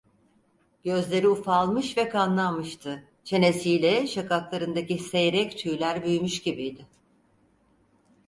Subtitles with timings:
[0.83, 6.85] Gözleri ufalmış ve kanlanmıştı, çenesiyle şakaklarındaki seyrek tüyler büyümüş gibiydi.